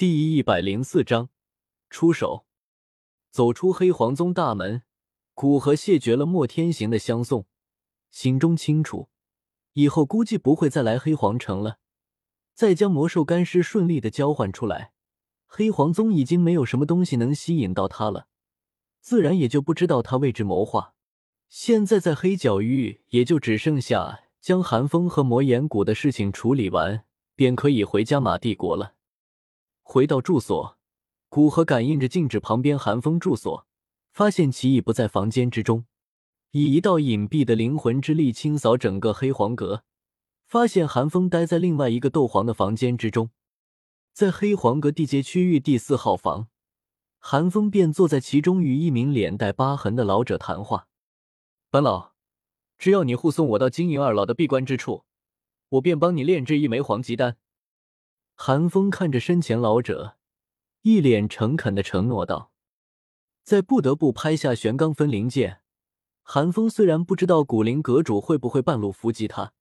[0.00, 1.28] 第一百零四章，
[1.90, 2.46] 出手。
[3.30, 4.82] 走出黑黄宗大门，
[5.34, 7.44] 古河谢绝了莫天行的相送，
[8.10, 9.10] 心中清楚，
[9.74, 11.80] 以后估计不会再来黑黄城了。
[12.54, 14.92] 再将魔兽干尸顺利的交换出来，
[15.44, 18.26] 黑黄宗已经没有什么东西能吸引到他了，
[19.02, 20.94] 自然也就不知道他为之谋划。
[21.50, 27.04] 现在在黑角域，也就只剩下将寒风和魔岩谷的事情处理完，
[27.34, 28.94] 便可以回加玛帝国了。
[29.92, 30.78] 回到住所，
[31.28, 33.66] 古河感应着静止旁边寒风住所，
[34.12, 35.84] 发现其已不在房间之中，
[36.52, 39.82] 以一道隐蔽的灵魂之力清扫整个黑黄阁，
[40.46, 43.30] 发现寒风待在另外一个斗皇的房间之中，
[44.12, 46.46] 在黑黄阁地阶区域第四号房，
[47.18, 50.86] 寒风便坐在其中与一名脸带疤痕的老者谈话。
[51.68, 52.12] 本老，
[52.78, 55.04] 只要你护送我到金银二老的闭关之处，
[55.70, 57.38] 我便帮你炼制一枚黄级丹。
[58.42, 60.16] 寒风看着身前老者，
[60.80, 62.52] 一脸诚恳的承诺道
[63.44, 65.60] ：“在不得不拍下玄罡分灵剑。”
[66.24, 69.52] 寒风虽然不知道古灵阁主会不会半路伏击他，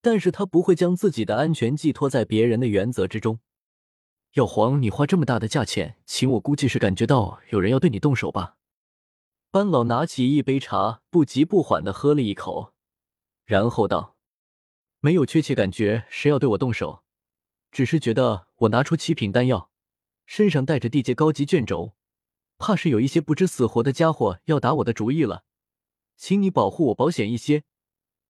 [0.00, 3.40] 但是他不会将自己的安全寄托在别人的原则之中。
[4.34, 8.58] 药皇，你花这么大的价钱请我，估计是感觉到有人要对你动手吧？
[9.50, 12.74] 班老拿起一杯茶，不急不缓的喝了一口，
[13.44, 14.14] 然后道
[15.02, 17.00] ：“没有确切感觉谁要对我动手。”
[17.74, 19.68] 只是觉得我拿出七品丹药，
[20.26, 21.96] 身上带着地阶高级卷轴，
[22.56, 25.42] 怕是有一些不知死活的家伙要打我的主意了，
[26.16, 27.64] 请你保护我保险一些，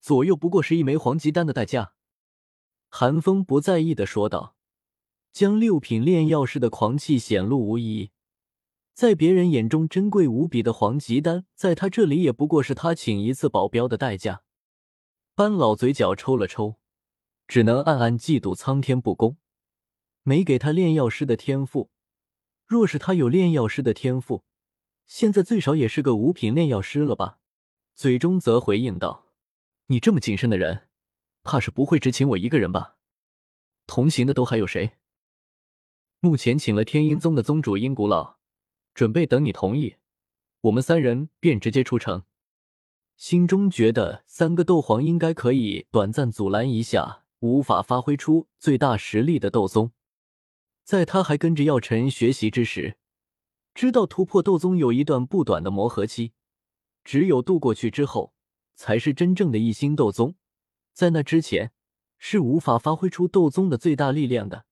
[0.00, 1.92] 左右不过是一枚黄级丹的代价。”
[2.88, 4.56] 寒风不在意的说道，
[5.30, 8.12] 将六品炼药师的狂气显露无遗，
[8.94, 14.42] 在别人眼中珍贵无比的黄级丹，在他这里也不过是他请一次保镖的代价。
[15.34, 16.76] 班老嘴角抽了抽。
[17.46, 19.36] 只能暗暗嫉妒苍天不公，
[20.22, 21.90] 没给他炼药师的天赋。
[22.66, 24.44] 若是他有炼药师的天赋，
[25.06, 27.38] 现在最少也是个五品炼药师了吧？
[27.94, 29.26] 嘴中则回应道
[29.88, 30.88] ：“你这么谨慎的人，
[31.42, 32.96] 怕是不会只请我一个人吧？
[33.86, 34.92] 同行的都还有谁？
[36.20, 38.38] 目前请了天鹰宗的宗主阴谷老，
[38.94, 39.96] 准备等你同意，
[40.62, 42.24] 我们三人便直接出城。”
[43.16, 47.23] 心中觉得三个斗皇应该可以短暂阻拦一下。
[47.44, 49.92] 无法发挥出最大实力的斗宗，
[50.82, 52.96] 在他还跟着药尘学习之时，
[53.74, 56.32] 知道突破斗宗有一段不短的磨合期，
[57.04, 58.32] 只有度过去之后，
[58.74, 60.36] 才是真正的一星斗宗。
[60.94, 61.72] 在那之前，
[62.16, 64.64] 是无法发挥出斗宗的最大力量的，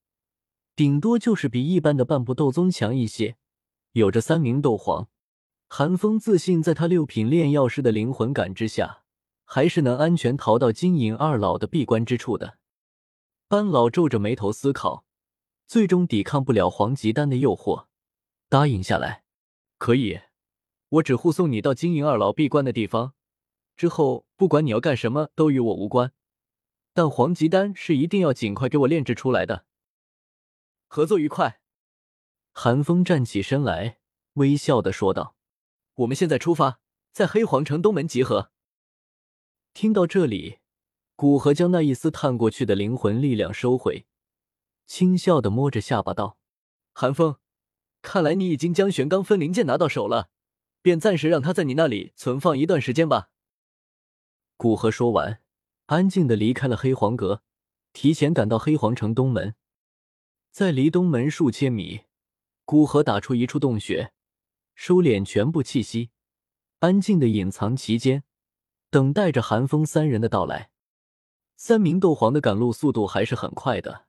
[0.75, 3.37] 顶多就是比一般的半步斗宗强一些。
[3.93, 5.11] 有着三名斗皇，
[5.69, 9.03] 寒风自信，在他六品炼药师的灵魂感知下，
[9.45, 12.57] 还是能安全逃到金银二老的闭关之处的。
[13.53, 15.05] 班老皱着眉头思考，
[15.67, 17.85] 最终抵抗不了黄吉丹的诱惑，
[18.49, 19.25] 答应下来。
[19.77, 20.23] 可以，
[20.89, 23.13] 我只护送你到金银二老闭关的地方，
[23.77, 26.15] 之后不管你要干什么都与我无关。
[26.95, 29.67] 但黄吉丹是一定要尽快给我炼制出来的。
[30.89, 31.61] 合作愉快。
[32.55, 33.99] 寒风站起身来，
[34.33, 35.37] 微笑的说道
[35.97, 36.81] ：“我们现在出发，
[37.13, 38.51] 在黑皇城东门集合。”
[39.75, 40.61] 听到这里。
[41.15, 44.07] 古河将那一丝探过去的灵魂力量收回，
[44.87, 46.37] 轻笑的摸着下巴道
[46.93, 47.37] ：“寒风，
[48.01, 50.31] 看来你已经将玄罡分灵剑拿到手了，
[50.81, 53.31] 便暂时让它在你那里存放一段时间吧。”
[54.59, 55.41] 古河说完，
[55.87, 57.43] 安静的离开了黑黄阁，
[57.93, 59.55] 提前赶到黑皇城东门，
[60.51, 62.03] 在离东门数千米，
[62.65, 64.13] 古河打出一处洞穴，
[64.75, 66.11] 收敛全部气息，
[66.81, 68.25] 安静的隐藏其间，
[68.91, 70.72] 等待着寒风三人的到来。
[71.57, 74.07] 三名斗皇的赶路速度还是很快的，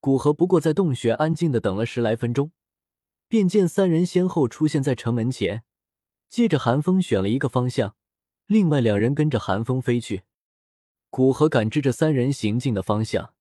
[0.00, 2.50] 古河不过在洞穴安静的等了十来分钟，
[3.28, 5.62] 便见三人先后出现在城门前。
[6.28, 7.94] 接着寒风选了一个方向，
[8.46, 10.22] 另外两人跟着寒风飞去。
[11.10, 13.34] 古河感知着三人行进的方向，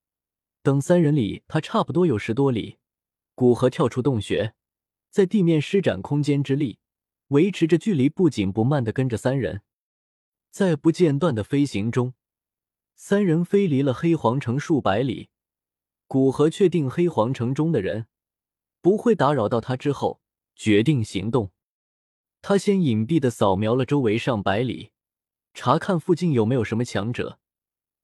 [0.61, 2.79] 等三人里，他差不多有十多里。
[3.33, 4.53] 古河跳出洞穴，
[5.09, 6.79] 在地面施展空间之力，
[7.29, 9.61] 维持着距离，不紧不慢的跟着三人，
[10.51, 12.13] 在不间断的飞行中。
[13.03, 15.29] 三人飞离了黑皇城数百里，
[16.05, 18.05] 古河确定黑皇城中的人
[18.79, 20.21] 不会打扰到他之后，
[20.55, 21.51] 决定行动。
[22.43, 24.91] 他先隐蔽的扫描了周围上百里，
[25.55, 27.39] 查看附近有没有什么强者，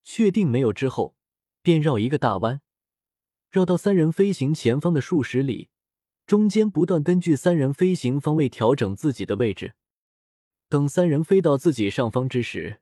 [0.02, 1.14] 确定没有之后，
[1.62, 2.60] 便绕一个大弯，
[3.52, 5.68] 绕到三人飞行前方的数十里，
[6.26, 9.74] 中间不断根据三人飞行方位调整自己的位置。
[10.68, 12.80] 等三人飞到自己上方之时。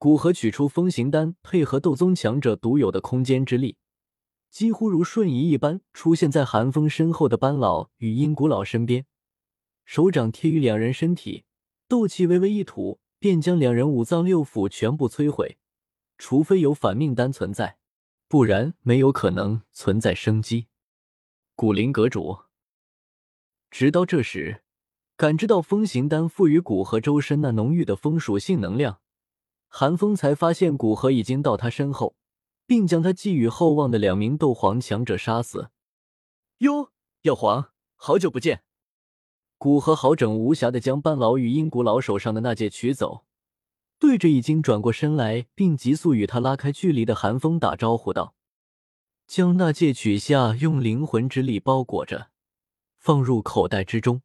[0.00, 3.76] 古河取出风行丹，配合斗宗强者独有的空间之力，
[4.48, 9.04] 几乎如瞬移一般出现在寒风身后的班老与阴古老身边，
[9.84, 11.44] 手掌贴于两人身体，
[11.86, 15.58] 斗气微微一吐，便将两人五脏六腑全部摧毁。
[16.16, 17.76] 除非有反命丹存在，
[18.26, 20.68] 不然没有可能存在生机。
[21.54, 22.38] 古灵阁主，
[23.70, 24.62] 直到这时，
[25.18, 28.99] 感知到风行丹赋予古河周身那浓郁的风属性能量，
[29.70, 32.14] 韩风才发现古河已经到他身后。
[32.70, 35.70] 并将他寄予厚望的两名斗皇强者杀死。
[36.58, 38.62] 哟，药皇，好久不见！
[39.58, 43.24] 古河好整无暇的将半老与阴古老手上的那戒取走，
[43.98, 48.36] 对着已经转过身来并急速与他拉开距离的寒风打招呼道
[49.26, 52.28] ：“将那戒取下，用灵魂之力包裹着，
[52.98, 54.22] 放入口袋之中。”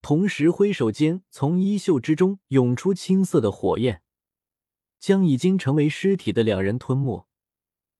[0.00, 4.02] 同时挥手间，从衣袖之中涌出青色的火焰，
[5.00, 7.26] 将已经成为尸体的两人吞没。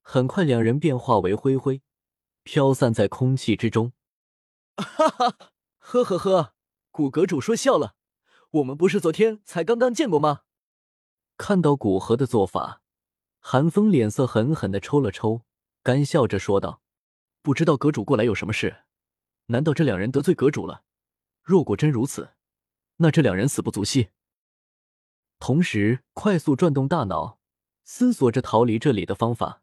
[0.03, 1.83] 很快，两人便化为灰灰，
[2.43, 3.93] 飘散在空气之中。
[4.77, 5.37] 哈哈，
[5.79, 6.55] 呵呵呵，
[6.91, 7.95] 古阁主说笑了，
[8.51, 10.43] 我们不是昨天才刚刚见过吗？
[11.37, 12.83] 看到古河的做法，
[13.41, 15.43] 韩风脸色狠狠的抽了抽，
[15.83, 16.83] 干笑着说道
[17.41, 18.85] ：“不知道阁主过来有什么事？
[19.47, 20.85] 难道这两人得罪阁主了？
[21.43, 22.35] 若果真如此，
[22.97, 24.11] 那这两人死不足惜。”
[25.41, 27.39] 同时，快速转动大脑，
[27.83, 29.63] 思索着逃离这里的方法。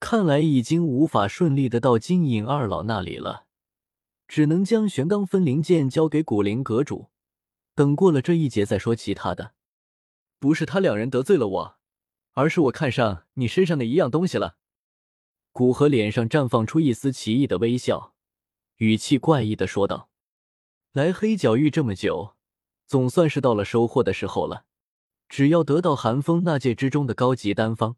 [0.00, 3.44] 看来已经无法顺利的到金影二老那里了，
[4.26, 7.10] 只能将玄罡分灵剑交给古灵阁主，
[7.74, 9.52] 等过了这一劫再说其他的。
[10.38, 11.78] 不是他两人得罪了我，
[12.32, 14.56] 而是我看上你身上的一样东西了。
[15.52, 18.14] 古河脸上绽放出一丝奇异的微笑，
[18.76, 20.08] 语气怪异的说道
[20.92, 22.36] ：“来黑角域这么久，
[22.86, 24.64] 总算是到了收获的时候了。
[25.28, 27.96] 只要得到寒风那界之中的高级丹方。”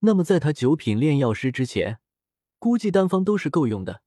[0.00, 1.98] 那么，在他九品炼药师之前，
[2.58, 4.02] 估计丹方都是够用的，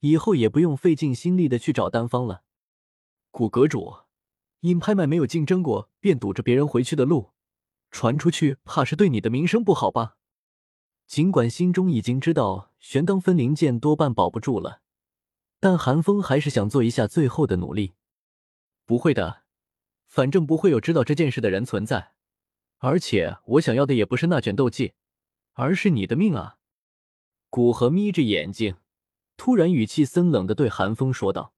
[0.00, 2.44] 以后也不用费尽心力的去找丹方了。
[3.32, 3.94] 古阁主，
[4.60, 7.32] 因拍卖没有竞争过，便堵着别人回去的路，
[7.90, 10.16] 传出去怕是对你的名声不好吧？
[11.06, 14.82] 尽管心中已经知道玄罡分灵剑多半保不住了，
[15.58, 17.94] 但韩风还是想做一下最后的努力。
[18.86, 19.43] 不会的，
[20.06, 22.12] 反正不会有知道这件事的人存在，
[22.78, 24.94] 而且我想要的也不是那卷斗技。
[25.56, 26.56] 而是你的命啊！
[27.48, 28.74] 古河眯着眼睛，
[29.36, 31.54] 突然语气森冷的对寒风说道。